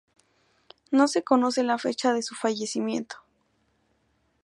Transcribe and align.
No 0.89 1.07
se 1.07 1.21
conoce 1.21 1.61
la 1.61 1.77
fecha 1.77 2.11
de 2.11 2.23
su 2.23 2.33
fallecimiento. 2.33 3.17